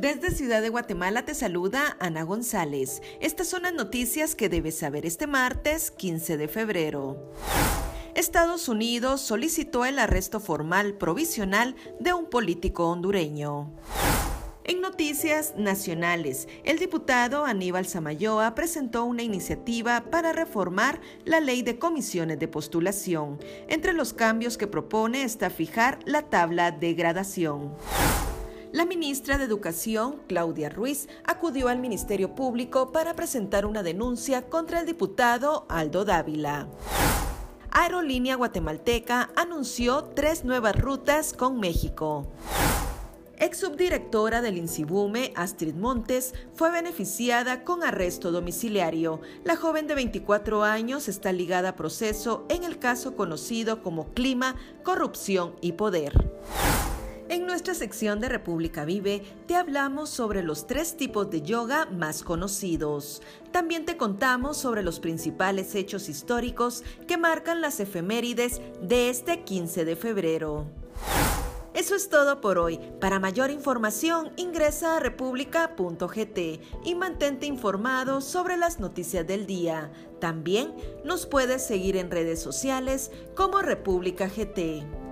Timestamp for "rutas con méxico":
40.76-42.26